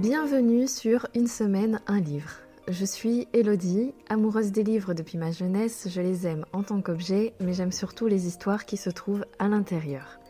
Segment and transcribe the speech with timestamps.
[0.00, 2.30] Bienvenue sur Une semaine, un livre.
[2.68, 7.34] Je suis Elodie, amoureuse des livres depuis ma jeunesse, je les aime en tant qu'objet,
[7.40, 10.20] mais j'aime surtout les histoires qui se trouvent à l'intérieur.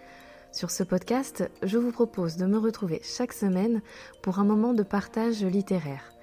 [0.53, 3.83] Sur ce podcast, je vous propose de me retrouver chaque semaine
[4.23, 6.15] pour un moment de partage littéraire.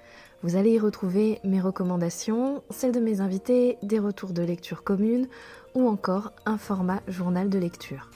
[0.42, 5.28] Vous allez y retrouver mes recommandations, celles de mes invités, des retours de lecture communes
[5.76, 8.10] ou encore un format journal de lecture.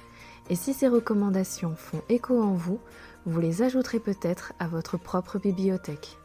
[0.51, 2.81] Et si ces recommandations font écho en vous,
[3.27, 6.17] vous les ajouterez peut-être à votre propre bibliothèque.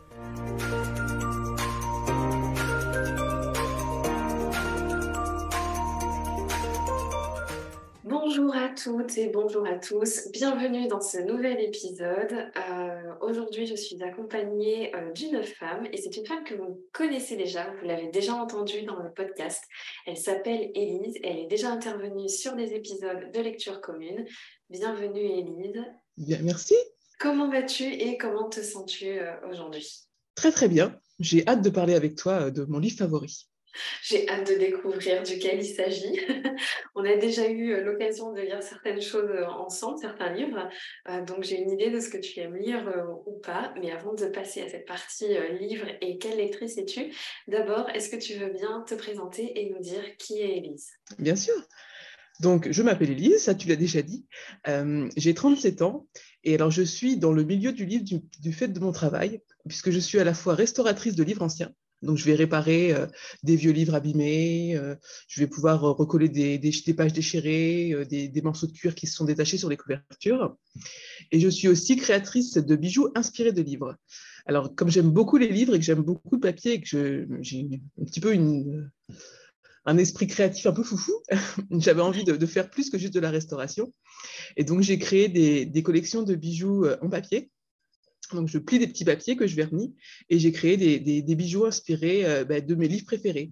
[8.03, 10.29] Bonjour à toutes et bonjour à tous.
[10.31, 12.33] Bienvenue dans ce nouvel épisode.
[12.69, 17.37] Euh, aujourd'hui, je suis accompagnée euh, d'une femme et c'est une femme que vous connaissez
[17.37, 19.63] déjà, vous l'avez déjà entendue dans le podcast.
[20.05, 24.25] Elle s'appelle Élise elle est déjà intervenue sur des épisodes de lecture commune.
[24.69, 25.83] Bienvenue Élise.
[26.17, 26.75] Bien, merci.
[27.19, 30.07] Comment vas-tu et comment te sens-tu euh, aujourd'hui?
[30.35, 30.99] Très très bien.
[31.19, 33.47] J'ai hâte de parler avec toi de mon livre favori.
[34.03, 36.19] J'ai hâte de découvrir duquel il s'agit.
[36.95, 40.69] On a déjà eu euh, l'occasion de lire certaines choses euh, ensemble, certains livres,
[41.09, 43.73] euh, donc j'ai une idée de ce que tu aimes lire ou pas.
[43.81, 45.27] Mais avant de passer à cette partie
[45.59, 47.13] livre et quelle lectrice es-tu,
[47.47, 50.91] d'abord, est-ce que tu veux bien te présenter et nous dire qui est Élise?
[51.19, 51.55] Bien sûr.
[52.41, 54.25] Donc, je m'appelle Élise, ça tu l'as déjà dit.
[55.15, 56.07] j'ai 37 ans
[56.43, 58.05] et alors je suis dans le milieu du livre
[58.39, 61.71] du fait de mon travail, puisque je suis à la fois restauratrice de livres anciens
[62.05, 63.07] donc, je vais réparer euh,
[63.43, 64.95] des vieux livres abîmés, euh,
[65.27, 66.59] je vais pouvoir euh, recoller des,
[66.95, 70.55] pages déchirées, des, morceaux de cuir qui se sont détachés sur les couvertures.
[71.31, 73.95] Et je suis aussi créatrice de bijoux inspirés de livres.
[74.45, 77.81] Alors, comme j'aime beaucoup les livres et que j'aime beaucoup le papier et que j'ai
[77.99, 78.33] un petit peu
[79.85, 81.13] un esprit créatif un peu foufou,
[81.71, 83.93] j'avais envie de, faire plus que juste de la restauration.
[84.57, 87.51] Et donc, j'ai créé des collections de bijoux en papier
[88.33, 89.95] donc, je plie des petits papiers que je vernis
[90.29, 93.51] et j'ai créé des, bijoux inspirés euh, bah, de mes livres préférés,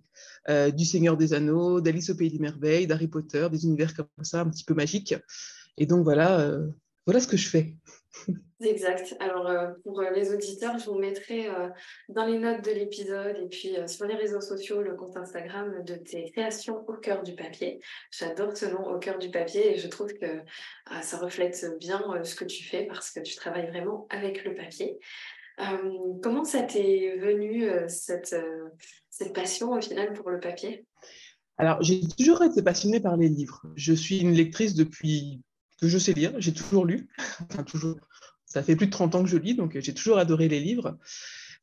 [0.49, 4.07] euh, du Seigneur des Anneaux, d'Alice au Pays des Merveilles, d'Harry Potter, des univers comme
[4.23, 5.15] ça, un petit peu magiques.
[5.77, 6.67] Et donc, voilà, euh,
[7.05, 7.75] voilà ce que je fais.
[8.65, 9.15] Exact.
[9.19, 11.69] Alors, euh, pour euh, les auditeurs, je vous mettrai euh,
[12.09, 15.95] dans les notes de l'épisode et puis sur les réseaux sociaux le compte Instagram de
[15.95, 17.79] tes créations au cœur du papier.
[18.11, 20.41] J'adore ce nom au cœur du papier et je trouve que
[21.01, 24.97] ça reflète bien ce que tu fais parce que tu travailles vraiment avec le papier.
[26.21, 28.35] comment ça t'est venu cette,
[29.09, 30.85] cette passion au final pour le papier?
[31.57, 33.61] Alors, j'ai toujours été passionnée par les livres.
[33.75, 35.41] Je suis une lectrice depuis
[35.83, 37.07] que je sais lire, j'ai toujours lu,
[37.67, 37.97] toujours,
[38.45, 40.97] ça fait plus de 30 ans que je lis, donc j'ai toujours adoré les livres.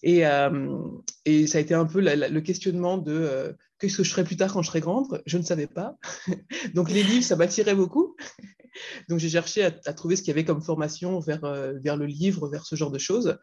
[0.02, 0.78] Et, euh,
[1.26, 4.36] et, ça a été un peu le questionnement de euh, qu'est-ce que je ferais plus
[4.36, 5.22] tard quand je serai grande?
[5.26, 5.98] Je ne savais pas.
[6.74, 8.16] donc les livres, ça m'attirait beaucoup.
[9.08, 12.06] donc j'ai cherché à, trouver ce qu'il y avait comme formation vers, euh, vers le
[12.06, 13.38] livre, vers ce genre de choses.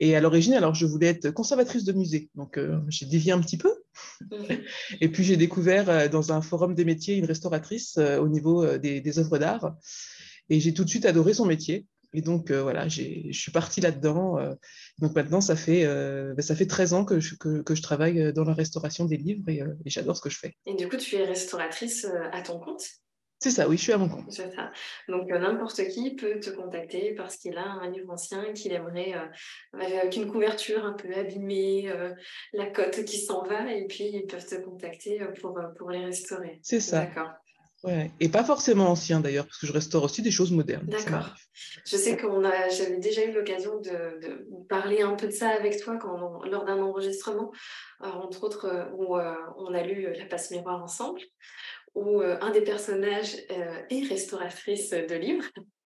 [0.00, 2.30] Et à l'origine, alors je voulais être conservatrice de musée.
[2.34, 2.58] Donc
[2.88, 3.81] j'ai dévié un petit peu.
[5.00, 9.18] Et puis j'ai découvert dans un forum des métiers une restauratrice au niveau des, des
[9.18, 9.76] œuvres d'art.
[10.48, 11.86] Et j'ai tout de suite adoré son métier.
[12.14, 14.38] Et donc, euh, voilà, je suis partie là-dedans.
[14.38, 14.54] Euh.
[14.98, 18.32] donc maintenant, ça fait, euh, ben, ça fait 13 ans que je, que, je travaille
[18.32, 20.54] dans la restauration des livres et, j'adore ce que je fais.
[20.66, 22.84] Et du coup, tu es restauratrice à ton compte?
[23.42, 24.30] C'est ça, oui, je suis à mon compte.
[24.30, 24.70] C'est ça.
[25.08, 29.14] Donc n'importe qui peut te contacter parce qu'il a un livre ancien qu'il aimerait
[29.72, 31.92] avec une couverture un peu abîmée,
[32.52, 36.60] la cote qui s'en va, et puis ils peuvent te contacter pour, pour les restaurer.
[36.62, 37.00] C'est ça.
[37.00, 37.30] D'accord.
[37.84, 38.12] Ouais.
[38.20, 40.86] Et pas forcément ancien d'ailleurs, parce que je restaure aussi des choses modernes.
[40.86, 41.34] D'accord.
[41.84, 45.48] Je sais qu'on a, j'avais déjà eu l'occasion de, de, parler un peu de ça
[45.48, 47.50] avec toi quand lors d'un enregistrement,
[48.02, 51.20] euh, entre autres euh, où euh, on a lu La passe miroir ensemble,
[51.94, 53.36] où un des personnages
[53.90, 55.44] est restauratrice de livres.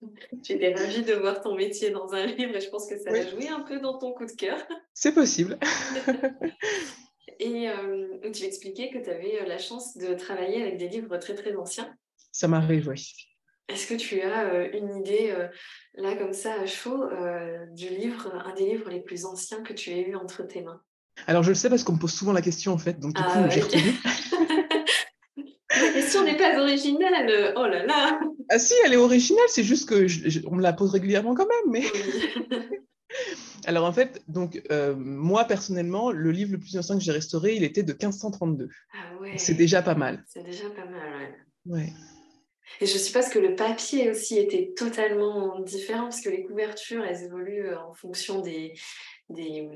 [0.43, 3.27] J'étais ravie de voir ton métier dans un livre et je pense que ça a
[3.27, 4.57] joué un peu dans ton coup de cœur.
[4.93, 5.59] C'est possible.
[7.39, 11.17] Et euh, tu expliquais que tu avais euh, la chance de travailler avec des livres
[11.17, 11.89] très très anciens.
[12.33, 13.13] Ça m'arrive, oui.
[13.69, 15.33] Est-ce que tu as euh, une idée,
[15.93, 17.05] là comme ça, à chaud,
[17.71, 20.81] du livre, un des livres les plus anciens que tu aies eu entre tes mains?
[21.27, 23.21] Alors je le sais parce qu'on me pose souvent la question en fait, donc du
[23.21, 23.81] coup ah j'ai retenu.
[26.31, 30.07] n'est pas originale, oh là là Ah si, elle est originale, c'est juste que
[30.47, 31.83] on me la pose régulièrement quand même, mais...
[33.65, 37.55] Alors en fait, donc euh, moi personnellement, le livre le plus ancien que j'ai restauré,
[37.55, 38.69] il était de 1532.
[38.93, 39.37] Ah ouais.
[39.37, 40.23] C'est déjà pas mal.
[40.27, 41.33] C'est déjà pas mal,
[41.65, 41.91] ouais.
[42.81, 47.23] Et je suppose que le papier aussi était totalement différent parce que les couvertures, elles
[47.23, 48.73] évoluent euh, en fonction des,
[49.29, 49.69] des,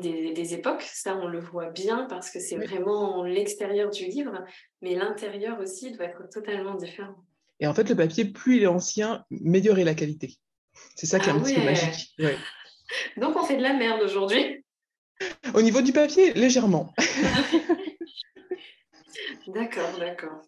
[0.00, 0.82] des, époques.
[0.82, 4.44] Ça, on le voit bien parce que c'est vraiment l'extérieur du livre,
[4.82, 7.16] mais l'intérieur aussi doit être totalement différent.
[7.60, 10.34] Et en fait, le papier, plus il est ancien, meilleure est la qualité.
[10.94, 12.14] C'est ça qui est un ah petit peu magique.
[13.16, 14.64] Donc, on fait de la merde aujourd'hui.
[15.54, 16.94] Au niveau du papier, légèrement.
[19.46, 20.42] d'accord, d'accord.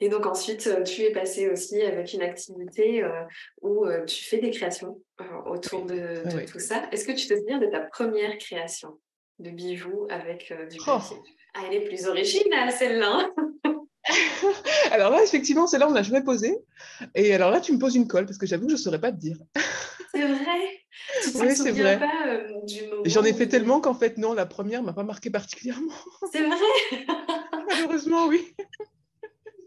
[0.00, 3.22] Et donc ensuite, euh, tu es passé aussi avec une activité euh,
[3.62, 5.00] où euh, tu fais des créations
[5.46, 6.86] autour de, tout ça.
[6.92, 8.98] Est-ce que tu te souviens de ta première création
[9.38, 10.84] de bijoux avec du oh.
[10.84, 11.16] papier?
[11.54, 13.30] Ah, elle est plus originale celle-là.
[14.90, 16.54] alors là, effectivement, celle-là, on l'a jamais posée.
[17.14, 19.00] Et alors là, tu me poses une colle parce que j'avoue que je ne saurais
[19.00, 19.38] pas te dire.
[20.14, 20.76] C'est vrai?
[21.34, 22.00] Oui, c'est vrai.
[23.04, 25.92] J'en ai fait tellement qu'en fait, non, la première m'a pas marqué particulièrement.
[26.32, 27.06] C'est vrai?
[27.68, 28.54] Malheureusement, oui.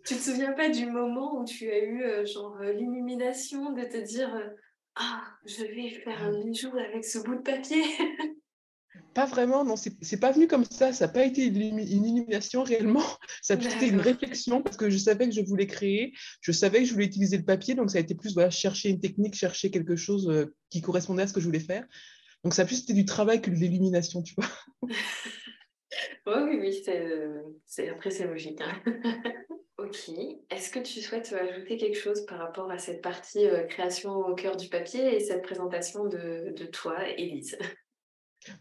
[0.10, 3.84] Tu te souviens pas du moment où tu as eu euh, genre euh, l'illumination de
[3.84, 4.48] te dire euh,
[4.96, 7.84] ah je vais faire un bijou avec ce bout de papier?
[9.14, 13.04] Pas vraiment, non, c'est pas venu comme ça, ça n'a pas été une, illumination réellement,
[13.42, 16.80] ça a été une réflexion parce que je savais que je voulais créer, je savais
[16.80, 19.36] que je voulais utiliser le papier, donc ça a été plus voilà, chercher une technique,
[19.36, 21.86] chercher quelque chose qui correspondait à ce que je voulais faire.
[22.44, 24.50] Donc ça a plus été du travail que de l'illumination, tu vois.
[26.28, 26.84] oui, oui,
[27.66, 28.62] c'est après c'est logique.
[28.62, 28.84] Hein.
[29.80, 30.10] Ok.
[30.50, 34.36] Est-ce que tu souhaites ajouter quelque chose par rapport à cette partie euh, création au
[34.36, 37.58] cœur du papier et cette présentation de, toi, Élise?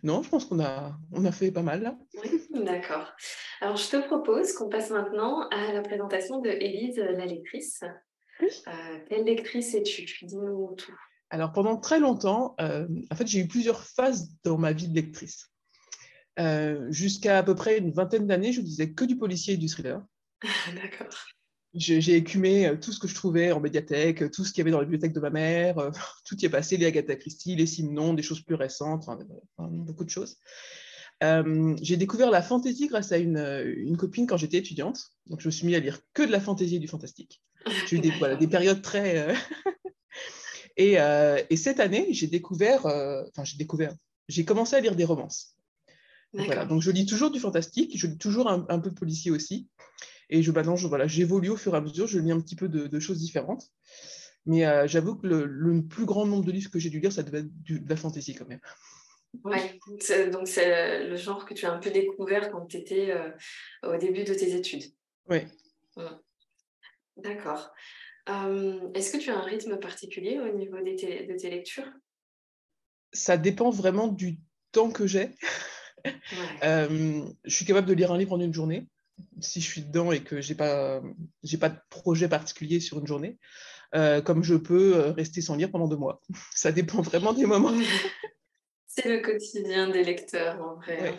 [0.03, 1.97] Non, je pense qu'on a, on a fait pas mal là.
[2.23, 3.13] Oui, d'accord.
[3.61, 7.83] Alors, je te propose qu'on passe maintenant à la présentation de Élise, la lectrice.
[8.41, 8.49] Oui.
[8.67, 10.05] Euh, quelle lectrice es-tu?
[10.25, 10.95] Dis-nous tout.
[11.31, 14.95] Alors, pendant très longtemps, euh, en fait, j'ai eu plusieurs phases dans ma vie de
[14.95, 15.51] lectrice.
[16.90, 20.02] Jusqu'à à peu près une vingtaine d'années, je lisais que du policier et du thriller.
[20.75, 21.14] D'accord.
[21.75, 24.70] J'ai écumé euh, tout ce que je trouvais en médiathèque, tout ce qu'il y avait
[24.70, 25.90] dans la bibliothèque de ma mère, euh,
[26.25, 29.06] tout y est passé, les Agatha Christie, les Simon, des choses plus récentes,
[29.58, 30.38] beaucoup de choses.
[31.23, 33.38] Euh, j'ai découvert la fantaisie grâce à une,
[33.76, 35.11] une copine quand j'étais étudiante.
[35.26, 37.43] Donc, je me suis mis à lire que de la fantaisie et du fantastique.
[37.87, 39.35] J'ai eu des, voilà, des, périodes très.
[40.76, 40.96] et,
[41.50, 42.87] et, cette année, j'ai découvert.
[42.87, 43.93] Enfin, j'ai découvert.
[44.29, 45.58] J'ai commencé à lire des romances.
[46.35, 49.31] Voilà, donc je lis toujours du fantastique, je lis toujours un, un peu de policier
[49.31, 49.69] aussi.
[50.31, 52.69] Et je balance, voilà, j'évolue au fur et à mesure, je lis un petit peu
[52.69, 53.71] de, choses différentes.
[54.47, 57.23] Mais euh, j'avoue que le, plus grand nombre de livres que j'ai dû lire, ça
[57.23, 58.61] devait être de la fantaisie quand même.
[59.45, 59.59] Oui,
[60.31, 63.31] donc c'est le genre que tu as un peu découvert quand tu étais euh,
[63.83, 64.85] au début de tes études.
[65.29, 65.41] Oui.
[67.17, 67.73] D'accord.
[68.29, 71.91] Euh, est-ce que tu as un rythme particulier au niveau de tes lectures?
[73.13, 74.39] Ça dépend vraiment du
[74.73, 75.31] temps que j'ai.
[76.63, 78.87] Je suis capable de lire un livre en une journée
[79.41, 81.03] si je suis dedans et que j'ai pas
[81.43, 83.39] j'ai pas de projet particulier sur une journée,
[83.95, 86.21] euh, comme je peux euh, rester sans lire pendant deux mois.
[86.55, 87.73] Ça dépend vraiment des moments.
[88.87, 91.17] C'est le quotidien des lecteurs en vrai.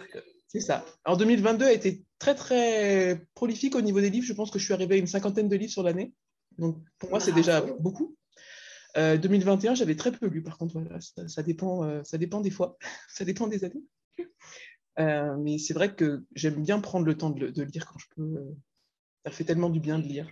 [0.48, 0.84] C'est ça.
[1.06, 4.26] En 2022 a été très très prolifique au niveau des livres.
[4.26, 6.12] Je pense que je suis arrivée à une cinquantaine de livres sur l'année.
[6.58, 8.18] Donc pour moi c'est déjà beaucoup.
[8.96, 10.42] 2021 euh, j'avais très peu lu.
[10.42, 12.78] Par contre voilà, ça, dépend ça dépend des fois,
[13.08, 13.84] ça dépend des années.
[15.00, 18.22] Euh, mais c'est vrai que j'aime bien prendre le temps de, lire quand je peux.
[18.22, 18.56] Euh,
[19.25, 20.30] ça fait tellement du bien de lire.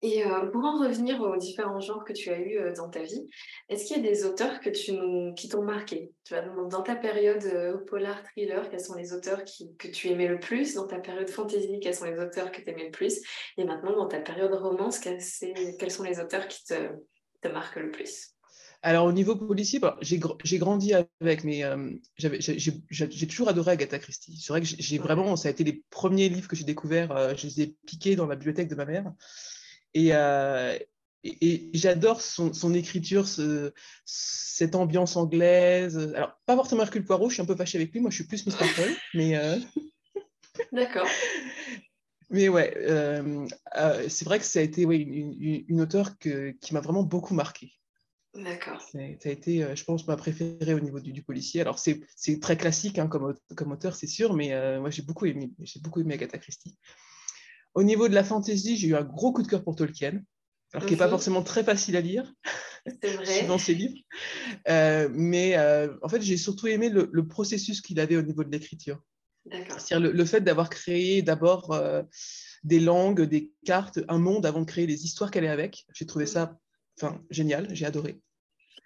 [0.00, 3.28] Et euh, pour en revenir aux différents genres que tu as eus dans ta vie,
[3.68, 6.12] est-ce qu'il y a des auteurs qui t'ont marqué?
[6.70, 10.74] Dans ta période polar, thriller, quels sont les auteurs que tu aimais le plus?
[10.74, 13.20] Dans ta période fantasy, quels sont les auteurs que tu aimais le plus?
[13.56, 18.37] Et maintenant, dans ta période romance, quels, sont les auteurs qui te marquent le plus?
[18.82, 24.38] Alors, au niveau policier, j'ai grandi avec, mais euh, j'ai toujours adoré Agatha Christie.
[24.40, 27.34] C'est vrai que j'ai vraiment, ça a été les premiers livres que j'ai découverts, euh,
[27.36, 29.12] je les ai piqués dans la bibliothèque de ma mère.
[29.94, 30.78] Et, euh,
[31.24, 33.72] et, j'adore son, son, écriture, ce,
[34.04, 36.12] cette ambiance anglaise.
[36.14, 38.26] Alors, pas forcément Hercule Poirot, je suis un peu fâchée avec lui, moi je suis
[38.26, 39.60] plus Miss Marple, mais.
[40.72, 41.08] D'accord.
[42.30, 42.76] Mais ouais,
[44.08, 47.02] c'est vrai que ça a été ouais, une, une, une auteure que, qui m'a vraiment
[47.02, 47.77] beaucoup marqué.
[48.34, 48.80] D'accord.
[48.82, 51.60] Ça a été, euh, je pense, ma préférée au niveau du, policier.
[51.60, 52.00] Alors, c'est
[52.40, 55.80] très classique hein, comme, comme, auteur, c'est sûr, mais euh, moi, j'ai beaucoup aimé, j'ai
[55.80, 56.76] beaucoup aimé Agatha Christie.
[57.74, 60.22] Au niveau de la fantasy, j'ai eu un gros coup de cœur pour Tolkien,
[60.72, 61.12] alors qui n'est pas mhm.
[61.12, 62.30] forcément très facile à lire
[63.46, 63.98] dans ses livres.
[64.68, 65.56] Euh, mais
[66.02, 69.00] en fait, j'ai surtout aimé le, processus qu'il avait au niveau de l'écriture.
[69.50, 71.78] C'est-à-dire le, fait d'avoir créé d'abord
[72.64, 75.86] des langues, des cartes, un monde avant de créer les histoires qu'elle est avec.
[75.94, 76.30] J'ai trouvé mhm.
[76.30, 76.58] ça
[77.00, 78.20] enfin, génial, j'ai adoré.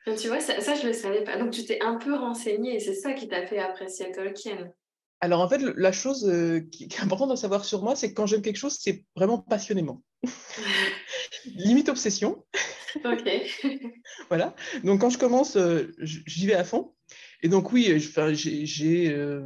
[0.04, 1.38] Tu vois, ça, je ne le savais pas.
[1.38, 4.72] Donc, tu t'es un peu renseigné et c'est ça qui t'a fait apprécier Tolkien.
[5.20, 8.14] Alors, en fait, la chose euh, qui, est importante à savoir sur moi, c'est que
[8.14, 10.02] quand j'aime quelque chose, c'est vraiment passionnément.
[11.44, 12.44] Limite obsession.
[13.04, 13.30] Ok.
[14.28, 14.56] voilà.
[14.82, 16.92] Donc, quand je commence, euh, j'y vais à fond.
[17.42, 19.10] Et donc, oui, j'ai.
[19.10, 19.42] Euh,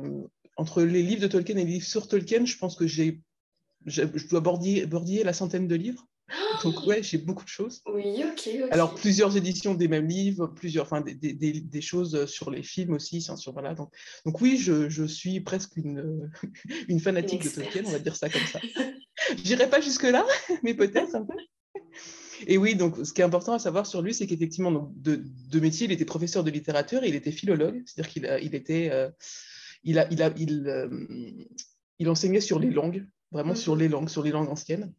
[0.57, 3.21] entre les livres de Tolkien et les livres sur Tolkien, je pense que j'ai.
[3.85, 6.07] Je dois bordiller, bordiller la centaine de livres.
[6.65, 7.83] Donc, ouais, j'ai beaucoup de choses.
[7.87, 8.49] Oui, ok.
[8.71, 12.95] Alors, plusieurs éditions des mêmes livres, plusieurs, enfin, des, des, des, choses sur les films
[12.95, 13.23] aussi.
[13.23, 13.93] Sur, voilà, donc,
[14.25, 16.31] donc, oui, je, je suis presque une,
[16.89, 18.61] une fanatique de Tolkien, on va dire ça comme ça.
[19.45, 20.27] J'irai pas jusque-là,
[20.63, 21.35] mais peut-être un peu.
[22.47, 25.61] Et oui, donc ce qui est important à savoir sur lui, c'est qu'effectivement, de, de,
[25.61, 29.09] métier, il était professeur de littérature et il était philologue, c'est-à-dire qu'il il était, euh,
[29.85, 30.89] il, a, il, a, il, euh,
[31.99, 34.93] il, enseignait sur les langues, vraiment sur les langues, sur les langues anciennes.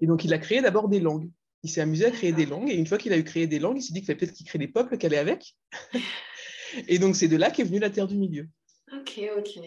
[0.00, 1.30] Et donc, il a créé d'abord des langues.
[1.62, 3.58] Il s'est amusé à créer des langues, et une fois qu'il a eu créé des
[3.58, 5.56] langues, il s'est dit qu'il fallait peut-être qu'il crée des peuples qu'elle est avec.
[6.88, 8.48] et donc, c'est de là qu'est venue la Terre du Milieu.
[8.92, 9.60] Ok, ok.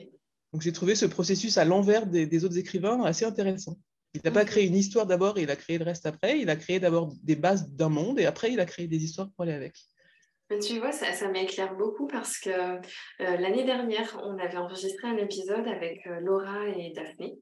[0.53, 3.77] Donc, j'ai trouvé ce processus à l'envers des, des autres écrivains assez intéressant.
[4.13, 6.39] Il n'a pas créé une histoire d'abord et il a créé le reste après.
[6.39, 9.29] Il a créé d'abord des bases d'un monde et après il a créé des histoires
[9.31, 9.75] pour aller avec.
[10.61, 12.79] Tu vois, ça, ça m'éclaire beaucoup parce que euh,
[13.19, 17.37] l'année dernière, on avait enregistré un épisode avec euh, Laura et Daphné,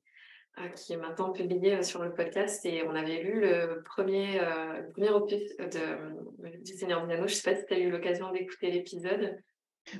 [0.75, 4.39] qui est maintenant publié sur le podcast, et on avait lu le premier,
[4.93, 7.15] premier opus de, du Seigneur Anneaux.
[7.15, 9.37] Je ne sais pas si tu as eu l'occasion d'écouter l'épisode.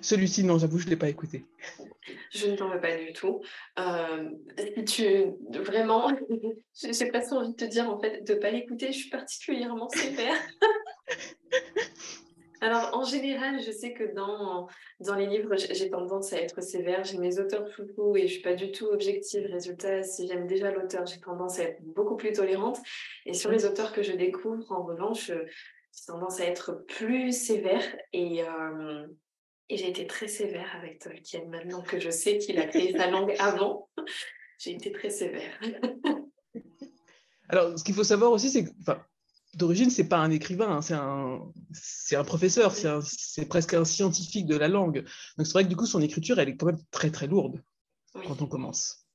[0.02, 1.46] Celui-ci, non, j'avoue, je ne l'ai pas écouté.
[2.32, 3.42] Je ne t'en veux pas du tout.
[3.80, 4.30] Euh,
[4.86, 5.26] tu,
[5.62, 6.12] vraiment,
[6.74, 9.90] j'ai presque envie de te dire, en fait, de ne pas l'écouter, je suis particulièrement
[9.90, 10.36] sévère.
[12.66, 14.68] Alors, en général, je sais que dans,
[15.00, 17.04] dans les livres, j'ai tendance à être sévère.
[17.04, 19.46] J'ai mes auteurs chouchous et je ne suis pas du tout objective.
[19.52, 22.80] Résultat, si j'aime déjà l'auteur, j'ai tendance à être beaucoup plus tolérante.
[23.28, 27.84] Et sur les auteurs que je découvre, en revanche, j'ai tendance à être plus sévère.
[28.14, 29.06] Et, euh,
[29.70, 31.46] et j'ai été très sévère avec Tolkien.
[31.46, 33.92] Maintenant que je sais qu'il a créé sa langue avant,
[34.58, 35.54] j'ai été très sévère.
[37.48, 38.72] Alors, ce qu'il faut savoir aussi, c'est que
[39.56, 41.42] d'origine, c'est pas un écrivain, hein, c'est un,
[41.74, 45.04] c'est un professeur, c'est presque un scientifique de la langue.
[45.38, 47.62] Donc c'est vrai que du coup, son écriture, elle est quand même très très lourde
[48.14, 49.06] quand on commence.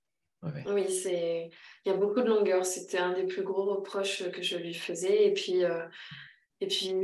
[0.42, 1.50] Oui, c'est
[1.84, 2.64] il y a beaucoup de longueur.
[2.64, 5.26] C'était un des plus gros reproches que je lui faisais.
[5.26, 5.86] Et puis, euh,
[6.60, 6.94] et puis,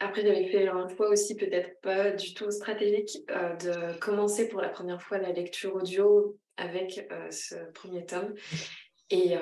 [0.00, 4.60] après, j'avais fait un choix aussi, peut-être pas du tout stratégique, euh, de commencer pour
[4.60, 8.34] la première fois la lecture audio avec euh, ce premier tome.
[9.10, 9.34] Et,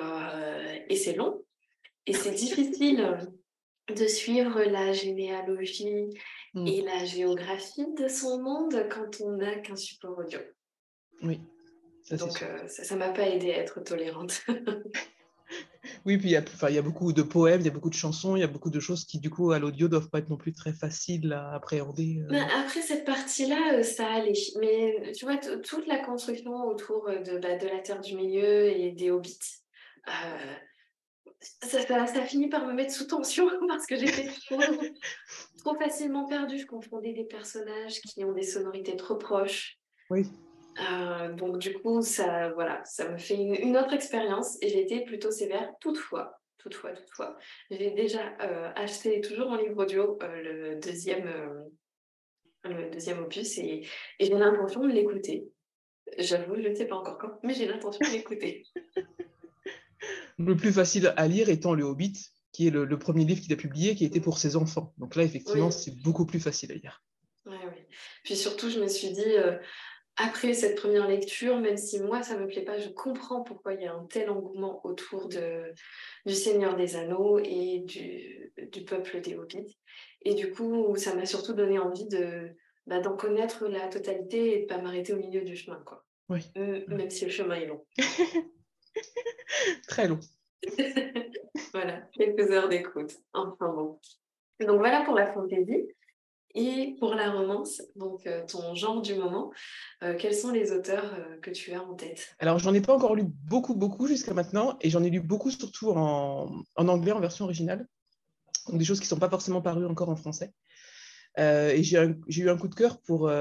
[0.89, 1.43] et c'est long.
[2.07, 3.17] Et c'est difficile
[3.95, 6.09] de suivre la généalogie
[6.53, 6.67] mm.
[6.67, 10.39] et la géographie de son monde quand on n'a qu'un support audio.
[11.21, 11.39] Oui.
[12.11, 14.41] Donc, ça ne m'a pas aidé à être tolérante.
[16.05, 17.89] Oui, puis il y, a, il y a beaucoup de poèmes, il y a beaucoup
[17.89, 20.19] de chansons, il y a beaucoup de choses qui, du coup, à l'audio, doivent pas
[20.19, 22.21] être non plus très faciles à appréhender.
[22.31, 22.39] Euh.
[22.59, 24.33] après, cette partie-là, euh, ça allait.
[24.59, 28.65] Mais tu vois, toute la construction autour euh, de, bah, de, la Terre du Milieu
[28.67, 29.63] et des Hobbits,
[31.63, 34.61] ça, ça, finit par me mettre sous tension parce que j'étais trop,
[35.57, 36.59] trop facilement perdue.
[36.59, 39.77] Je confondais des personnages qui ont des sonorités trop proches.
[40.09, 40.25] Oui.
[40.79, 45.05] Euh, donc du coup, ça, voilà, ça me fait une, autre expérience et j'ai été
[45.05, 45.71] plutôt sévère.
[45.79, 47.37] Toutefois, toutefois, toutefois,
[47.71, 51.31] j'ai déjà euh, acheté toujours en livre audio euh, le deuxième,
[52.65, 53.87] le deuxième opus et,
[54.19, 55.47] j'ai l'intention de l'écouter.
[56.17, 58.63] J'avoue, je ne sais pas encore quand, mais j'ai l'intention de l'écouter.
[60.37, 62.13] le plus facile à lire étant le Hobbit,
[62.51, 64.93] qui est le, premier livre qu'il a publié, qui était pour ses enfants.
[64.97, 67.03] Donc là, effectivement, c'est beaucoup plus facile à lire.
[67.45, 67.81] Oui, oui.
[68.23, 69.35] Puis surtout, je me suis dit,
[70.17, 73.81] après cette première lecture, même si moi ça me plaît pas, je comprends pourquoi il
[73.81, 75.73] y a un tel engouement autour de,
[76.25, 79.77] du Seigneur des Anneaux et du, du peuple des Hobbits.
[80.23, 82.55] Et du coup, ça m'a surtout donné envie de
[82.87, 86.05] bah, d'en connaître la totalité et de pas m'arrêter au milieu du chemin, quoi.
[86.29, 86.41] Oui.
[86.87, 87.85] même si le chemin est long.
[89.87, 90.19] Très long.
[91.73, 93.13] voilà, quelques heures d'écoute.
[93.33, 93.99] Enfin bon.
[94.59, 95.87] Donc voilà pour la fantaisie.
[96.57, 99.51] Et pour la romance, donc euh, ton genre du moment,
[100.03, 102.33] euh, quels sont les auteurs euh, que tu as en tête?
[102.39, 105.51] Alors, j'en ai pas encore lu beaucoup, beaucoup jusqu'à maintenant, et j'en ai lu beaucoup
[105.51, 107.85] surtout en, anglais, en version originale.
[108.69, 110.53] Donc, des choses qui ne sont pas forcément parues encore en français.
[111.37, 113.31] Et j'ai eu un coup de cœur pour,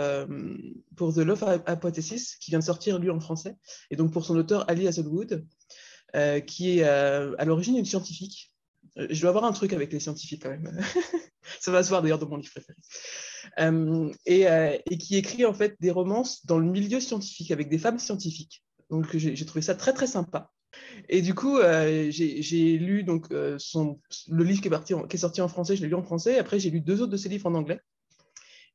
[0.96, 3.56] pour The Love Hypothesis, qui vient de sortir, lui, en français,
[3.90, 5.44] et donc pour son auteur Ali Hazelwood,
[6.46, 8.52] qui est à l'origine une scientifique.
[8.96, 10.80] Je dois avoir un truc avec les scientifiques quand même.
[11.60, 12.78] Ça va se voir d'ailleurs dans mon livre préféré.
[13.58, 17.78] Euh, euh, et, qui écrit en fait des romances dans le milieu scientifique avec des
[17.78, 18.64] femmes scientifiques.
[18.90, 20.50] Donc j'ai trouvé ça très très sympa.
[21.08, 23.26] Et du coup, euh, j'ai lu donc
[23.58, 26.02] son, le livre qui est, parti qui est sorti en français, je l'ai lu en
[26.02, 26.38] français.
[26.38, 27.80] Après, j'ai lu deux autres de ses livres en anglais.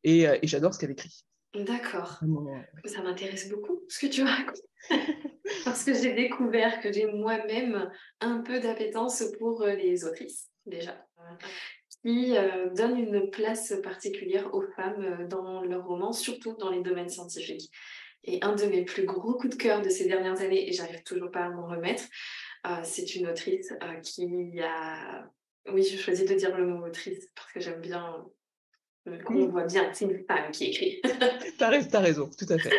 [0.04, 1.26] Et, et j'adore ce qu'elle écrit.
[1.56, 2.20] D'accord.
[2.86, 4.62] Ça m'intéresse beaucoup ce que tu racontes.
[5.66, 7.90] Parce que j'ai découvert que j'ai moi-même
[8.22, 11.06] un peu d'appétence pour les autrices, déjà
[12.04, 16.82] qui euh, donne une place particulière aux femmes euh, dans leurs romans, surtout dans les
[16.82, 17.72] domaines scientifiques.
[18.24, 21.04] Et un de mes plus gros coups de cœur de ces dernières années, et j'arrive
[21.04, 22.04] toujours pas à m'en remettre,
[22.84, 23.74] c'est une autrice
[24.04, 25.30] qui a...
[25.72, 28.26] Oui, je choisis de dire le mot autrice parce que j'aime bien
[29.26, 31.02] qu'on voit bien, c'est une femme qui écrit.
[31.58, 32.72] t'as, as raison, tout à fait.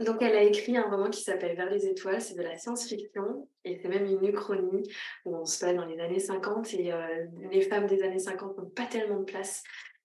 [0.00, 3.48] donc, elle a écrit un roman qui s'appelle Vers les étoiles, c'est de la science-fiction
[3.64, 4.88] et c'est même une uchronie
[5.24, 6.92] où on se passe dans les années 50 et
[7.50, 9.62] les femmes des années 50 n'ont pas tellement de place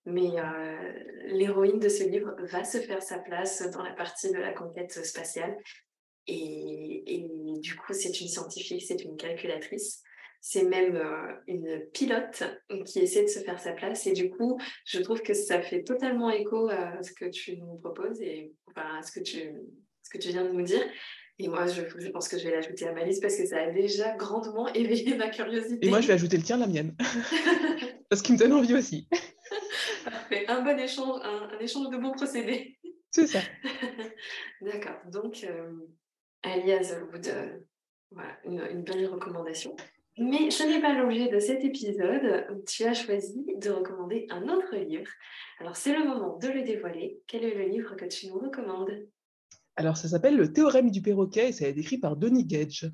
[0.10, 4.38] mais euh, l'héroïne de ce livre va se faire sa place dans la partie de
[4.38, 5.58] la conquête spatiale.
[6.28, 7.26] Et,
[7.62, 10.02] du coup, c'est une scientifique, c'est une calculatrice.
[10.42, 12.44] C'est même euh, une pilote
[12.86, 14.06] qui essaie de se faire sa place.
[14.08, 17.78] Et du coup, je trouve que ça fait totalement écho à ce que tu nous
[17.78, 19.52] proposes et à ce que tu,
[20.04, 20.84] ce que tu viens de nous dire.
[21.42, 23.62] Et moi, je, je pense que je vais l'ajouter à ma liste parce que ça
[23.62, 25.88] a déjà grandement éveillé ma curiosité.
[25.88, 26.96] Et moi, je vais ajouter le tien, la mienne.
[28.10, 29.08] parce qu'il me donne envie aussi.
[30.06, 30.46] Parfait.
[30.48, 32.78] Un bon échange, un, échange de bons procédés.
[33.12, 33.40] C'est ça.
[34.62, 35.00] D'accord.
[35.12, 35.72] Donc, euh,
[36.44, 37.58] Ali Hazelwood, euh,
[38.12, 39.76] voilà, une, belle recommandation.
[40.18, 42.64] Mais ce n'est pas l'objet de cet épisode.
[42.68, 45.10] Tu as choisi de recommander un autre livre.
[45.60, 47.22] Alors, c'est le moment de le dévoiler.
[47.28, 49.08] Quel est le livre que tu nous recommandes?
[49.76, 52.92] Alors, ça s'appelle Le théorème du perroquet et ça a été écrit par Denis Gage.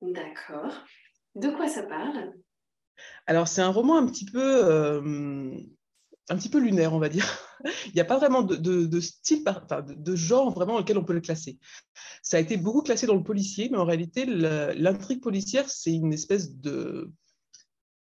[0.00, 0.72] D'accord.
[1.34, 2.32] De quoi ça parle?
[3.26, 5.52] Alors, c'est un roman un petit peu, euh,
[6.28, 7.26] un petit peu lunaire, on va dire.
[7.86, 11.20] Il n'y a pas vraiment de, style, enfin, de, genre vraiment auquel on peut le
[11.20, 11.58] classer.
[12.22, 16.12] Ça a été beaucoup classé dans le policier, mais en réalité, l'intrigue policière, c'est une
[16.12, 17.10] espèce de,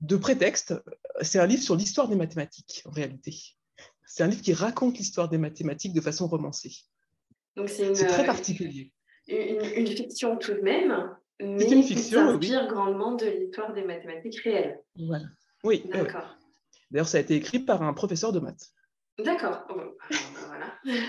[0.00, 0.74] de prétexte.
[1.20, 3.36] C'est un livre sur l'histoire des mathématiques, en réalité.
[4.06, 6.72] C'est un livre qui raconte l'histoire des mathématiques de façon romancée.
[7.56, 8.92] Donc c'est très particulier.
[9.28, 14.40] Une, fiction tout de même, mais une fiction, qui s'inspire grandement de l'histoire des mathématiques
[14.40, 14.80] réelles.
[14.96, 15.26] Voilà.
[15.64, 15.84] Oui.
[15.92, 16.36] D'accord.
[16.92, 18.70] D'ailleurs, ça a été écrit par un professeur de maths.
[19.18, 19.64] D'accord.
[19.70, 19.84] Oh, bah,
[20.46, 20.74] voilà.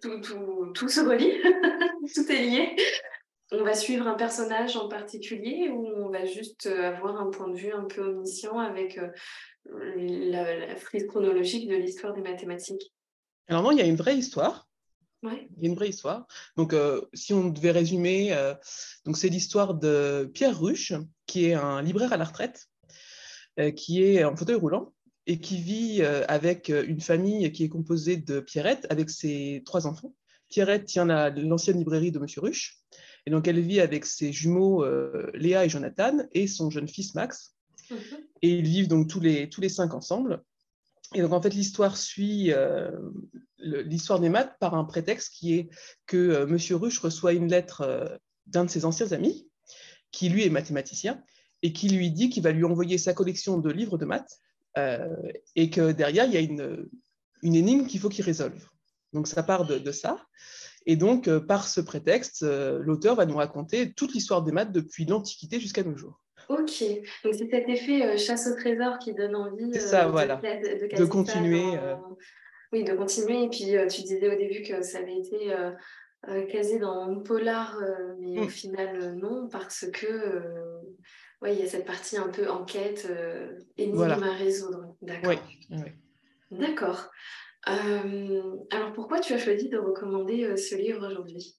[0.00, 1.32] tout, tout, tout, se relie,
[2.14, 2.76] tout est lié.
[3.50, 7.56] On va suivre un personnage en particulier ou on va juste avoir un point de
[7.56, 9.08] vue un peu omniscient avec euh,
[9.96, 12.92] la, frise chronologique de l'histoire des mathématiques?
[13.48, 14.68] Alors non, il y a une vraie histoire.
[15.22, 15.48] Ouais.
[15.56, 16.26] Il y a une vraie histoire.
[16.56, 18.54] Donc, euh, si on devait résumer, euh,
[19.04, 20.94] donc c'est l'histoire de Pierre Ruche,
[21.26, 22.71] qui est un libraire à la retraite euh,
[23.76, 24.92] qui est en fauteuil roulant
[25.26, 29.62] et qui vit euh, avec euh, une famille qui est composée de Pierrette, avec ses
[29.64, 30.14] trois enfants.
[30.48, 32.78] Pierrette tient l'ancienne librairie de Monsieur Ruche,
[33.24, 34.84] et donc elle vit avec ses jumeaux
[35.32, 37.54] Léa et Jonathan et son jeune fils Max.
[37.90, 37.98] Mhm.
[38.42, 40.42] Et ils vivent donc tous les, tous les cinq ensemble.
[41.14, 42.52] Et donc en fait l'histoire suit
[43.58, 45.70] l'histoire des maths par un prétexte qui est
[46.04, 49.48] que Monsieur Ruche reçoit une lettre d'un de ses anciens amis,
[50.10, 51.22] qui lui est mathématicien,
[51.62, 54.40] et qui lui dit qu'il va lui envoyer sa collection de livres de maths
[54.78, 55.08] euh,
[55.54, 56.88] et que derrière, il y a une,
[57.42, 58.66] une énigme qu'il faut qu'il résolve.
[59.12, 60.18] Donc ça part de, ça.
[60.86, 64.72] Et donc, euh, par ce prétexte, euh, l'auteur va nous raconter toute l'histoire des maths
[64.72, 66.20] depuis l'Antiquité jusqu'à nos jours.
[66.48, 66.82] Ok,
[67.24, 70.36] donc c'est cet effet chasse au trésor qui donne envie ça, voilà.
[70.36, 71.78] de, de, continuer.
[72.72, 73.44] Oui, de continuer.
[73.44, 75.54] Et puis tu disais au début que ça avait été
[76.50, 77.78] casé dans un polar,
[78.18, 78.50] mais au mm.
[78.50, 80.42] final non, parce que
[81.42, 84.96] oui, il y a cette partie un peu enquête, euh, énigme à résoudre.
[85.02, 85.34] D'accord.
[85.70, 85.78] Oui,
[86.52, 87.10] D'accord.
[87.68, 91.56] Euh, alors pourquoi tu as choisi de recommander euh, ce livre aujourd'hui?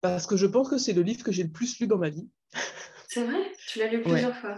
[0.00, 2.10] Parce que je pense que c'est le livre que j'ai le plus lu dans ma
[2.10, 2.28] vie.
[3.08, 3.52] C'est vrai?
[3.68, 4.56] Tu l'as lu plusieurs fois?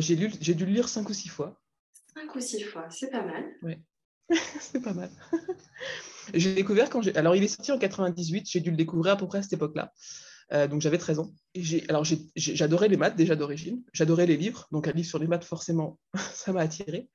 [0.00, 1.58] J'ai, lu, j'ai dû le lire cinq ou six fois.
[2.12, 3.44] Cinq ou six fois, c'est pas mal.
[3.62, 3.76] Oui,
[4.60, 5.10] c'est pas mal.
[6.34, 7.16] j'ai découvert quand j'ai...
[7.16, 9.54] Alors il est sorti en 98, j'ai dû le découvrir à peu près à cette
[9.54, 9.92] époque-là.
[10.52, 11.30] Euh, donc j'avais 13 ans.
[11.88, 12.04] Alors
[12.36, 15.98] j'adorais les maths déjà d'origine, j'adorais les livres, donc un livre sur les maths forcément,
[16.32, 17.08] ça m'a attiré.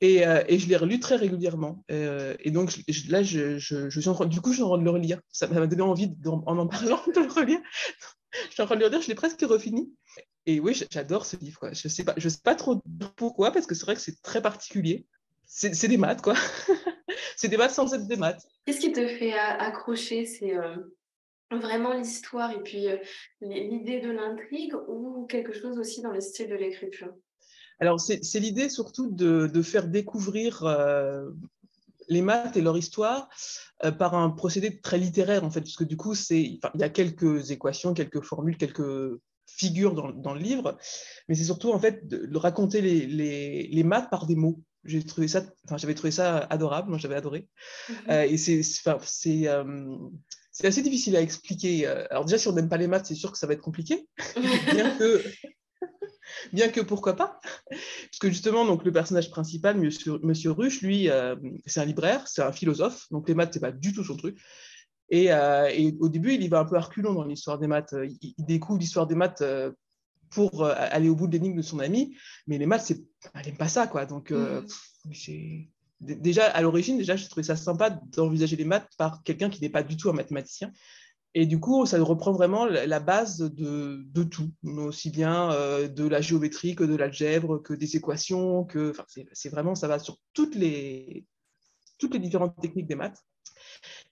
[0.00, 1.84] Et, euh, et, je l'ai relu très régulièrement.
[1.90, 2.72] Euh, et donc
[3.08, 5.20] là, je, suis en du coup, je suis en train de le relire.
[5.32, 7.58] Ça m'a donné envie, en, en parlant, de le relire.
[8.48, 9.92] je suis en train de le relire, je l'ai presque refini.
[10.46, 11.70] Et oui, j'adore ce livre.
[11.72, 12.80] Je ne sais, pas, trop
[13.16, 15.04] pourquoi, parce que c'est vrai que c'est très particulier.
[15.46, 16.34] C'est des maths, quoi.
[17.36, 18.46] c'est des maths sans être des maths.
[18.66, 20.54] Qu'est-ce qui te fait accrocher C'est
[21.50, 22.86] vraiment l'histoire et puis
[23.40, 27.12] l'idée de l'intrigue ou quelque chose aussi dans le style de l'écriture?
[27.80, 30.64] Alors, c'est l'idée surtout de, faire découvrir
[32.08, 33.28] les maths et leur histoire
[33.98, 37.94] par un procédé très littéraire, en fait, puisque du coup, il y a quelques équations,
[37.94, 40.76] quelques formules, quelques figures dans, le livre,
[41.28, 43.06] mais c'est surtout, en fait, de, raconter les,
[43.66, 44.60] les, maths par des mots.
[44.84, 47.48] J'ai trouvé ça enfin j'avais trouvé ça adorable moi j'avais adoré.
[47.88, 49.48] Mmh et c'est c'est
[50.66, 51.86] assez difficile à expliquer.
[51.86, 53.62] Euh, alors déjà, si on n'aime pas les maths, c'est sûr que ça va être
[53.62, 54.08] compliqué.
[54.72, 55.22] bien, que,
[56.52, 57.40] bien que pourquoi pas.
[57.70, 62.26] Parce que justement, donc, le personnage principal, Monsieur, Monsieur Ruche, lui, euh, c'est un libraire,
[62.26, 63.06] c'est un philosophe.
[63.10, 64.38] Donc les maths, c'est pas du tout son truc.
[65.10, 65.32] Et,
[66.00, 67.94] au début, il y va un peu à reculons dans l'histoire des maths.
[68.20, 69.42] Il, découvre l'histoire des maths
[70.28, 72.14] pour aller au bout de l'énigme de son ami,
[72.46, 72.92] mais les maths,
[73.32, 74.04] elle n'aime pas ça, quoi.
[74.04, 74.66] Donc, mmh.
[76.00, 79.68] Déjà, à l'origine, déjà, je trouvais ça sympa d'envisager les maths par quelqu'un qui n'est
[79.68, 80.72] pas du tout un mathématicien.
[81.34, 86.20] Et du coup, ça reprend vraiment la base de, tout, aussi bien euh, de la
[86.20, 88.92] géométrie que de l'algèbre, que des équations, que
[89.32, 91.26] c'est vraiment, ça va sur toutes les,
[91.98, 93.22] toutes les différentes techniques des maths.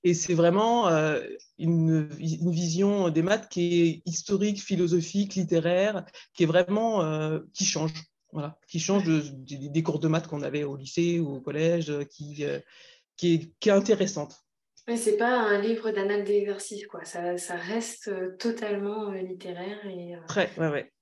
[0.05, 1.21] Et c'est vraiment euh,
[1.59, 7.65] une, une, vision des maths qui est historique, philosophique, littéraire, qui est vraiment, euh, qui
[7.65, 7.93] change.
[8.37, 12.45] Voilà, qui change des cours de maths qu'on avait au lycée ou au collège, qui,
[13.17, 14.37] qui, est, qui est intéressante.
[14.87, 17.05] Mais c'est pas un livre d'annales d'exercice, quoi.
[17.05, 20.15] Ça, ça reste euh, totalement euh, littéraire et.
[20.15, 20.93] Euh, Très, ouais, ouais.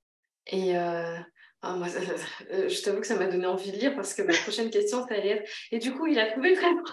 [0.46, 4.34] Et ah, moi, je t'avoue que ça m'a donné envie de lire parce que ma
[4.34, 5.50] prochaine question, ça allait être.
[5.72, 6.84] Et du coup, il a trouvé vraiment.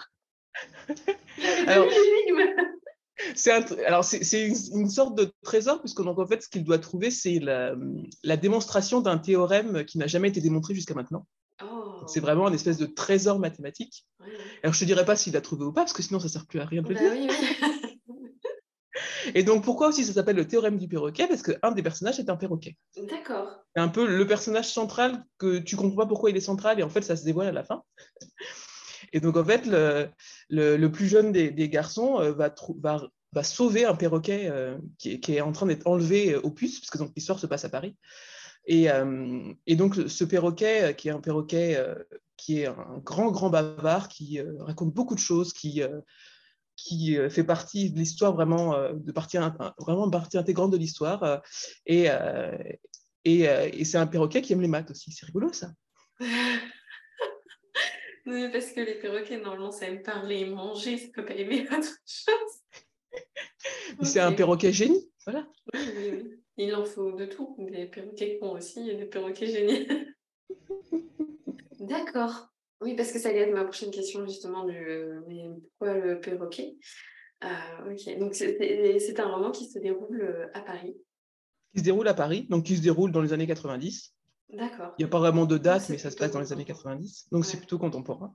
[1.68, 1.88] alors,
[3.36, 3.52] c'est
[3.86, 7.12] alors c'est une, une, sorte de trésor puisque donc en fait ce qu'il doit trouver
[7.12, 7.76] c'est la,
[8.24, 11.26] la, démonstration d'un théorème qui n'a jamais été démontré jusqu'à maintenant.
[12.08, 14.06] C'est vraiment un espèce de trésor mathématique.
[14.64, 16.26] Alors, je ne te dirais pas s'il l'a trouvé ou pas, parce que sinon, ça
[16.26, 17.32] ne sert plus à rien de le bah dire.
[19.36, 21.28] Et donc, pourquoi aussi ça s'appelle le théorème du perroquet?
[21.28, 22.78] Parce qu'un des personnages est un perroquet.
[23.10, 23.64] D'accord.
[23.76, 26.84] C'est un peu le personnage central que tu comprends pas pourquoi il est central, et
[26.84, 27.84] en fait, ça se dévoile à la fin.
[29.14, 34.78] Et donc, en fait, le, plus jeune des, garçons euh, va, sauver un perroquet euh,
[34.98, 37.70] qui, est, en train d'être enlevé euh, au puce, parce que l'histoire se passe à
[37.70, 37.96] Paris.
[38.66, 38.88] Et,
[39.76, 41.84] donc, ce perroquet, qui est un perroquet
[42.38, 45.82] qui est un grand, grand bavard, qui raconte beaucoup de choses, qui,
[47.30, 49.38] fait partie de l'histoire vraiment, de partie,
[49.80, 51.42] vraiment partie intégrante de l'histoire.
[51.88, 52.08] et,
[53.26, 55.12] c'est un perroquet qui aime les maths aussi.
[55.12, 55.72] C'est rigolo, ça.
[58.26, 61.64] oui, parce que les perroquets, normalement, ça aime parler et manger, ça peut pas aimer
[61.72, 62.82] autre chose.
[64.02, 65.48] C'est un perroquet génie, voilà.
[65.74, 66.38] Oui, oui, oui.
[66.58, 69.86] Il en faut de tout, des perroquets cons aussi et des perroquets géniaux.
[71.80, 72.50] D'accord.
[72.82, 76.20] Oui, parce que ça allait être ma prochaine question justement du euh, mais pourquoi le
[76.20, 76.78] perroquet?
[77.44, 80.96] Euh, Ok, donc c'est un roman qui se déroule euh, à Paris.
[81.74, 84.14] Qui se déroule à Paris, donc qui se déroule dans les années 90.
[84.54, 84.94] D'accord.
[84.98, 87.28] Il n'y a pas vraiment de date, mais ça se passe dans les années 90,
[87.32, 88.34] donc c'est plutôt contemporain.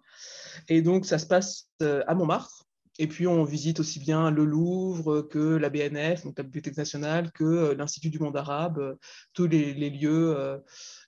[0.69, 2.67] Et donc ça se passe à Montmartre,
[2.99, 7.31] et puis, on visite aussi bien le Louvre que la BNF, donc la Bibliothèque nationale,
[7.33, 8.95] que euh, l'Institut du monde arabe, euh,
[9.35, 10.59] tous les, lieux euh,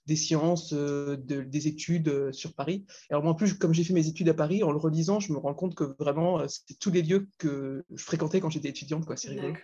[0.05, 2.85] des sciences, des études sur Paris.
[3.09, 5.33] alors, moi, en plus, comme j'ai fait mes études à Paris, en le relisant, je
[5.33, 9.05] me rends compte que vraiment, c'est tous les lieux que je fréquentais quand j'étais étudiante.
[9.05, 9.17] Quoi.
[9.17, 9.55] C'est rigolo.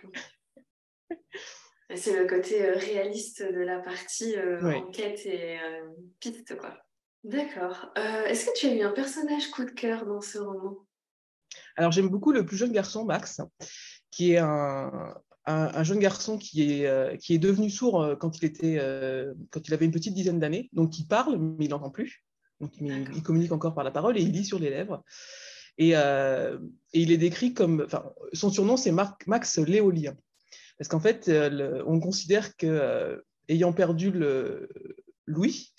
[1.94, 5.58] C'est le côté réaliste de la partie enquête et
[6.18, 6.56] piste.
[6.58, 6.76] quoi.
[7.22, 7.92] D'accord.
[7.96, 10.76] Est-ce que tu as eu un personnage coup de cœur dans ce roman?
[11.76, 13.40] Alors, j'aime beaucoup le plus jeune garçon, Max,
[14.10, 15.14] qui est un,
[15.82, 19.66] jeune garçon qui est, euh, qui est devenu sourd euh, quand il, était, euh, quand
[19.68, 20.68] il avait une petite dizaine d'années.
[20.72, 22.24] Donc, il parle, mais il n'entend plus.
[22.60, 25.04] Donc, il, communique encore par la parole et il lit sur les lèvres.
[25.78, 25.92] Et,
[26.94, 27.86] il est décrit comme.
[28.32, 30.16] Son surnom, c'est Max Léolien.
[30.78, 31.30] Parce qu'en fait,
[31.86, 34.68] on considère que, ayant perdu le,
[35.26, 35.72] Louis,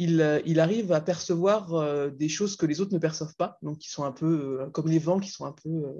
[0.00, 3.78] euh, il, arrive à percevoir euh, des choses que les autres ne perçoivent pas, donc
[3.78, 5.96] qui sont un peu euh, comme les vents, qui sont un peu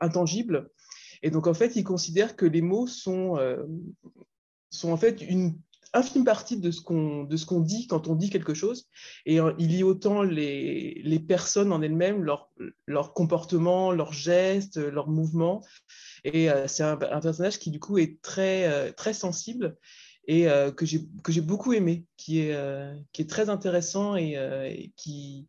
[0.00, 0.70] intangibles.
[1.22, 3.36] Et donc, en fait, il considère que les mots sont,
[4.70, 5.54] sont en fait une
[5.92, 8.88] infime partie de ce qu'on qu'on dit quand on dit quelque chose.
[9.26, 12.50] Et il lit autant les, les personnes en elles-mêmes, leur,
[12.86, 15.64] leur comportement, leurs gestes, leurs mouvements.
[16.24, 19.76] Et c'est un, un, personnage qui, du coup, est très, très sensible
[20.30, 24.72] et euh, que j'ai beaucoup aimé, qui est, euh, qui est très intéressant et, euh,
[24.96, 25.48] qui,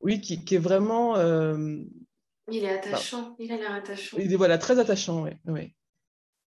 [0.00, 1.16] oui, qui, qui est vraiment...
[1.16, 4.16] il est attachant, il a l'air attachant.
[4.18, 5.30] Il est voilà, très attachant, oui.
[5.44, 5.74] Ouais.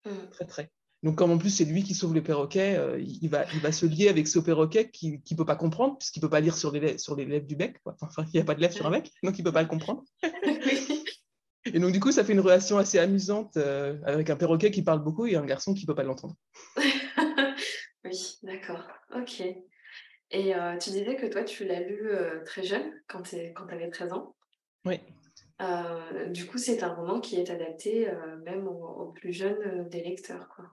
[0.04, 0.30] Mm.
[0.30, 0.70] Très, très.
[1.04, 3.86] Donc, comme en plus c'est lui qui sauve le perroquet, il, va, il va se
[3.86, 6.72] lier avec ce perroquet qui ne peut pas comprendre, puisqu'il ne peut pas lire sur
[6.72, 7.76] les, sur les lèvres du bec.
[8.00, 9.62] Enfin, il n'y a pas de lèvres sur un bec, donc il ne peut pas
[9.62, 10.02] le comprendre.
[11.66, 13.56] Et donc, du coup, ça fait une relation assez amusante
[14.04, 16.34] avec un perroquet qui parle beaucoup et un garçon qui ne peut pas l'entendre.
[18.04, 18.86] Oui, d'accord.
[19.16, 19.40] Ok.
[20.30, 23.36] Et euh, tu disais que toi, tu l'as lu euh, très jeune, quand tu
[23.70, 24.36] avais 13 ans.
[24.84, 25.00] Oui.
[25.62, 28.10] Euh, du coup, c'est un roman qui est adapté
[28.44, 30.48] même aux, plus jeunes des lecteurs.
[30.48, 30.66] Quoi.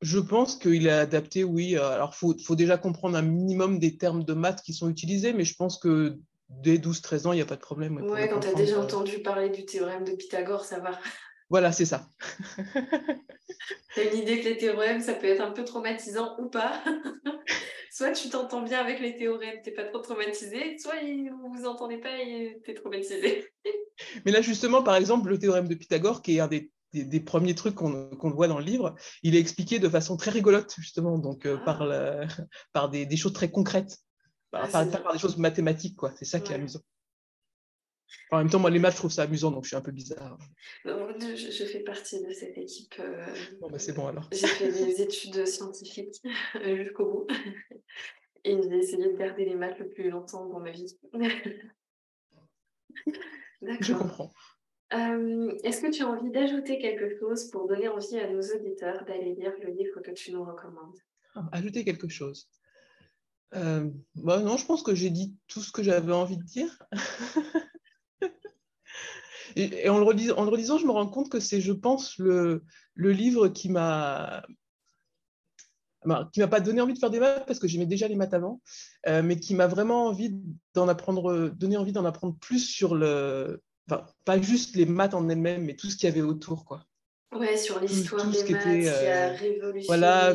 [0.00, 1.76] Je pense qu'il est adapté, oui.
[1.76, 5.32] Alors, il faut, faut, déjà comprendre un minimum des termes de maths qui sont utilisés,
[5.32, 8.00] mais je pense que dès 12-13 ans, il n'y a pas de problème.
[8.02, 10.92] Oui, quand tu as déjà entendu parler du théorème de Pythagore, ça va.
[11.50, 12.06] Voilà, c'est ça.
[13.94, 16.82] tu as une idée que les théorèmes, ça peut être un peu traumatisant ou pas?
[17.90, 21.96] Soit tu t'entends bien avec les théorèmes, t'es pas trop traumatisé, soit vous vous entendez
[21.96, 23.48] pas et t'es traumatisé.
[24.24, 27.54] Mais là, justement, par exemple, le théorème de Pythagore, qui est un des, des, premiers
[27.54, 31.46] trucs qu'on voit dans le livre, il est expliqué de façon très rigolote, justement, donc
[31.46, 32.26] euh, par, ah.
[32.72, 33.98] par des, des, choses très concrètes,
[34.50, 36.12] par, ah, par, des choses mathématiques, quoi.
[36.18, 36.80] C'est ça qui est amusant.
[38.30, 39.92] En même temps, moi, les maths, je trouve ça amusant, donc je suis un peu
[39.92, 40.38] bizarre.
[40.84, 42.94] Je, fais partie de cette équipe.
[43.00, 43.26] Euh,
[43.60, 44.28] bon, bah, c'est bon alors.
[44.32, 46.16] J'ai fait des études scientifiques
[46.64, 47.26] jusqu'au bout.
[48.44, 50.96] Et j'ai essayé de garder les maths le plus longtemps dans ma vie.
[53.60, 53.78] D'accord.
[53.80, 54.32] Je comprends.
[54.94, 59.04] Euh, est-ce que tu as envie d'ajouter quelque chose pour donner envie à nos auditeurs
[59.04, 60.96] d'aller lire le livre que tu nous recommandes?
[61.34, 62.48] Ah, Ajouter quelque chose
[63.54, 66.82] euh, bah Non, je pense que j'ai dit tout ce que j'avais envie de dire.
[69.56, 72.62] et, en, le relisant, je me rends compte que c'est, je pense, le,
[72.96, 74.42] livre qui m'a
[76.32, 78.32] qui m'a pas donné envie de faire des maths parce que j'aimais déjà les maths
[78.32, 78.62] avant,
[79.08, 80.32] euh, mais qui m'a vraiment envie
[80.72, 85.28] d'en apprendre, donné envie d'en apprendre plus sur le, enfin, pas juste les maths en
[85.28, 86.84] elles-mêmes, mais tout ce qu'il y avait autour, quoi.
[87.34, 88.54] Ouais, sur l'histoire des maths qui
[88.88, 89.84] a euh, révolutionné.
[89.86, 90.34] Voilà.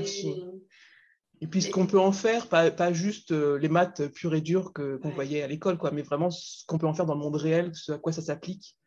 [1.42, 4.42] et puis ce qu'on peut en faire, pas, pas juste euh, les maths pures et
[4.42, 7.16] dures que, qu'on voyait à l'école, quoi, mais vraiment ce qu'on peut en faire dans
[7.16, 8.78] le monde réel, ce à quoi ça s'applique.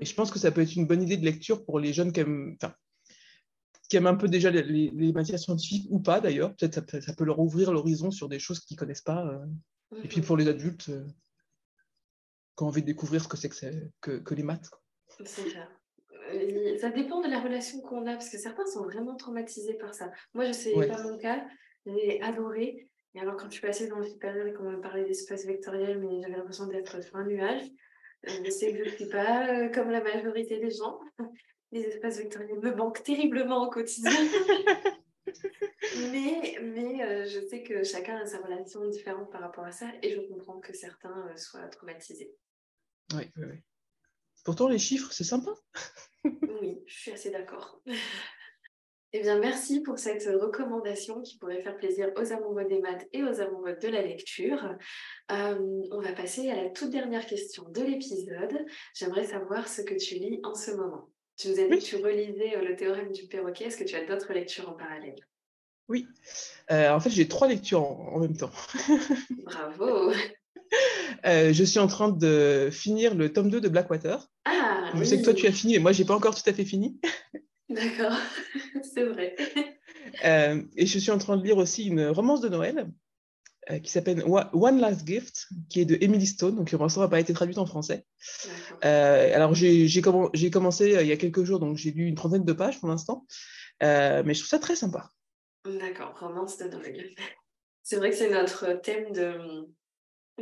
[0.00, 2.12] Et je pense que ça peut être une bonne idée de lecture pour les jeunes
[2.12, 2.74] qui aiment, enfin,
[3.88, 6.54] qui aiment un peu déjà les, les, matières scientifiques ou pas d'ailleurs.
[6.54, 9.26] Peut-être ça, ça, peut leur ouvrir l'horizon sur des choses qu'ils ne connaissent pas.
[9.26, 9.46] Euh.
[10.04, 10.26] Et puis mhm.
[10.26, 10.90] pour les adultes,
[12.58, 13.48] qui ont envie de découvrir ce que c'est
[14.00, 14.68] que, que, les maths.
[15.06, 15.68] C'est ça.
[16.32, 19.94] Euh, ça dépend de la relation qu'on a, parce que certains sont vraiment traumatisés par
[19.94, 20.10] ça.
[20.34, 21.46] Moi, je sais pas mon cas,
[21.86, 22.90] j'ai adoré.
[23.14, 26.00] Et alors, quand je suis passée dans le supérieur et qu'on me parlait d'espace vectoriel,
[26.00, 27.62] mais j'avais l'impression d'être sur un nuage,
[28.28, 30.98] euh, je sais que je ne suis pas euh, comme la majorité des gens.
[31.70, 34.10] Les espaces vectoriels me manquent terriblement au quotidien.
[36.10, 40.10] mais mais je sais que chacun a sa relation différente par rapport à ça et
[40.10, 42.34] je comprends que certains soient traumatisés.
[43.14, 43.56] Oui, oui, oui.
[44.44, 45.50] Pourtant, les chiffres, c'est sympa.
[46.24, 47.80] oui, je suis assez d'accord.
[49.14, 53.22] Eh bien, merci pour cette recommandation qui pourrait faire plaisir aux amoureux des maths et
[53.24, 54.76] aux amoureux de la lecture.
[55.32, 58.66] Euh, on va passer à la toute dernière question de l'épisode.
[58.94, 61.08] J'aimerais savoir ce que tu lis en ce moment.
[61.36, 63.64] Tu nous as dit que tu relisais euh, le théorème du perroquet.
[63.64, 65.16] Est-ce que tu as d'autres lectures en parallèle?
[65.88, 66.06] Oui.
[66.70, 68.52] Euh, en fait, j'ai trois lectures en même temps.
[69.44, 70.12] Bravo
[71.24, 74.28] Euh, je suis en train de finir le tome 2 de Blackwater.
[74.44, 76.52] Ah, je sais que toi, tu as fini, mais moi, j'ai pas encore tout à
[76.52, 77.00] fait fini.
[77.68, 78.16] D'accord,
[78.94, 79.36] c'est vrai.
[80.24, 82.88] Euh, et je suis en train de lire aussi une romance de Noël
[83.70, 87.08] euh, qui s'appelle One Last Gift, qui est de Emily Stone, donc pour l'instant, n'a
[87.08, 88.04] pas été traduite en français.
[88.82, 92.80] alors, j'ai commencé il y a quelques jours, donc j'ai lu une trentaine de pages
[92.80, 93.26] pour l'instant,
[93.82, 95.10] mais je trouve ça très sympa.
[95.66, 97.10] D'accord, romance de Noël.
[97.82, 99.66] C'est vrai que c'est notre thème de,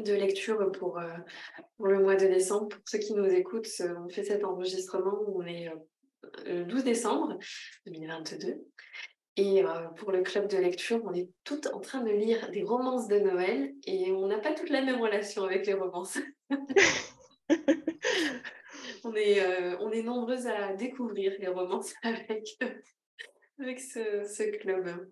[0.03, 1.13] de lecture pour, euh,
[1.77, 2.69] pour le mois de décembre.
[2.69, 5.71] Pour ceux qui nous écoutent, euh, on fait cet enregistrement, on est
[6.45, 7.39] le 12 décembre
[7.87, 8.65] 2022.
[9.39, 12.63] Et euh, pour le club de lecture, on est toutes en train de lire des
[12.63, 16.19] romances de Noël et on n'a pas toute la même relation avec les romances.
[19.05, 22.59] on, est, on est nombreuses à découvrir les romances avec,
[23.59, 25.11] avec ce, ce club.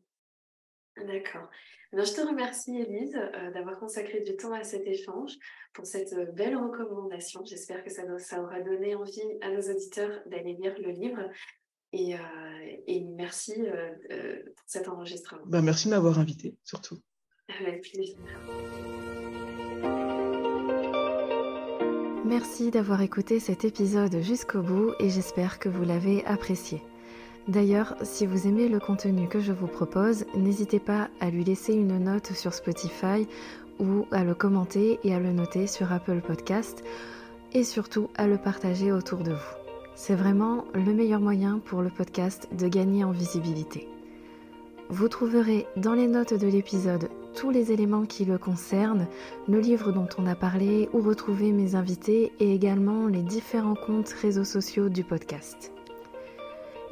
[0.96, 1.48] D'accord.
[1.92, 5.32] je te remercie, Elise, euh, d'avoir consacré du temps à cet échange,
[5.72, 7.44] pour cette euh, belle recommandation.
[7.44, 11.28] J'espère que ça, ça, aura donné envie à nos auditeurs d'aller lire le livre.
[11.92, 12.18] Et, euh,
[13.16, 15.42] merci pour cet enregistrement.
[15.46, 16.98] Ben, merci de m'avoir invité, surtout.
[17.60, 18.16] Avec plaisir.
[22.24, 26.82] Merci d'avoir écouté cet épisode jusqu'au bout et j'espère que vous l'avez apprécié.
[27.46, 31.74] D'ailleurs, si vous aimez le contenu que je vous propose, n'hésitez pas à lui laisser
[31.74, 33.28] une note sur Spotify
[33.78, 36.82] ou à le commenter et à le noter sur Apple Podcast
[37.52, 39.54] et surtout à le partager autour de vous.
[39.94, 43.88] C'est vraiment le meilleur moyen pour le podcast de gagner en visibilité.
[44.88, 49.06] Vous trouverez dans les notes de l'épisode tous les éléments qui le concernent,
[49.48, 54.10] le livre dont on a parlé, ou retrouver mes invités et également les différents comptes
[54.10, 55.73] réseaux sociaux du podcast.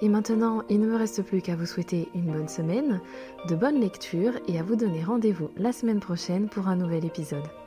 [0.02, 3.00] Et maintenant, il ne me reste plus qu'à vous souhaiter une bonne semaine,
[3.48, 7.61] de bonnes lectures et à vous donner rendez-vous la semaine prochaine pour un nouvel épisode.